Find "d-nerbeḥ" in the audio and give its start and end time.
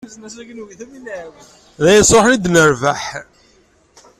2.37-3.03